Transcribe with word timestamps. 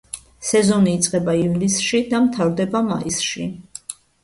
სეზონი 0.45 0.93
იწყება 0.99 1.35
ივლისში 1.41 2.03
და 2.15 2.23
მთავრდება 2.25 2.85
მაისში. 2.91 3.49